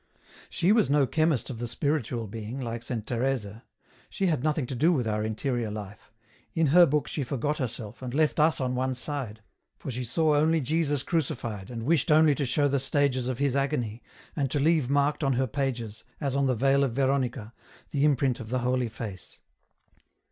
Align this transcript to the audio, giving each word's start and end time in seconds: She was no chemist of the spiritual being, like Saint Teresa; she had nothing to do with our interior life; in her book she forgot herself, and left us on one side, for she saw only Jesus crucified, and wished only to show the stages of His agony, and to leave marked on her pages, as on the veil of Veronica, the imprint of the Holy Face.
She 0.49 0.71
was 0.71 0.89
no 0.89 1.05
chemist 1.05 1.51
of 1.51 1.59
the 1.59 1.67
spiritual 1.67 2.25
being, 2.25 2.59
like 2.59 2.81
Saint 2.81 3.05
Teresa; 3.05 3.63
she 4.09 4.25
had 4.25 4.43
nothing 4.43 4.65
to 4.65 4.73
do 4.75 4.91
with 4.91 5.07
our 5.07 5.23
interior 5.23 5.69
life; 5.69 6.11
in 6.55 6.65
her 6.73 6.87
book 6.87 7.07
she 7.07 7.23
forgot 7.23 7.59
herself, 7.59 8.01
and 8.01 8.11
left 8.15 8.39
us 8.39 8.59
on 8.59 8.73
one 8.73 8.95
side, 8.95 9.43
for 9.77 9.91
she 9.91 10.03
saw 10.03 10.33
only 10.35 10.59
Jesus 10.59 11.03
crucified, 11.03 11.69
and 11.69 11.83
wished 11.83 12.11
only 12.11 12.33
to 12.33 12.47
show 12.47 12.67
the 12.67 12.79
stages 12.79 13.27
of 13.27 13.37
His 13.37 13.55
agony, 13.55 14.01
and 14.35 14.49
to 14.49 14.59
leave 14.59 14.89
marked 14.89 15.23
on 15.23 15.33
her 15.33 15.45
pages, 15.45 16.03
as 16.19 16.35
on 16.35 16.47
the 16.47 16.55
veil 16.55 16.83
of 16.83 16.93
Veronica, 16.93 17.53
the 17.91 18.03
imprint 18.03 18.39
of 18.39 18.49
the 18.49 18.59
Holy 18.65 18.89
Face. 18.89 19.37